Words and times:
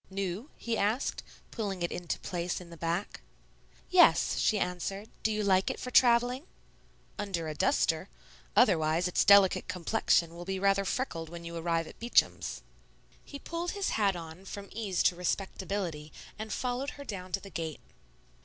"New?" 0.09 0.49
he 0.57 0.79
asked, 0.79 1.21
pulling 1.51 1.83
it 1.83 1.91
into 1.91 2.17
place 2.21 2.59
in 2.59 2.71
the 2.71 2.75
back. 2.75 3.21
"Yes," 3.91 4.39
she 4.39 4.57
answered; 4.57 5.09
"do 5.21 5.31
you 5.31 5.43
like 5.43 5.69
it 5.69 5.79
for 5.79 5.91
travelling?" 5.91 6.47
"Under 7.19 7.47
a 7.47 7.53
duster. 7.53 8.09
Otherwise 8.55 9.07
its 9.07 9.23
delicate 9.23 9.67
complexion 9.67 10.33
will 10.33 10.43
be 10.43 10.57
rather 10.57 10.85
freckled 10.85 11.29
when 11.29 11.45
you 11.45 11.55
arrive 11.55 11.85
at 11.85 11.99
Beacham's." 11.99 12.63
He 13.23 13.37
pulled 13.37 13.73
his 13.73 13.89
hat 13.89 14.15
on 14.15 14.43
from 14.45 14.69
ease 14.71 15.03
to 15.03 15.15
respectability 15.15 16.11
and 16.39 16.51
followed 16.51 16.91
her 16.97 17.03
down 17.03 17.31
to 17.33 17.39
the 17.39 17.51
gate. 17.51 17.81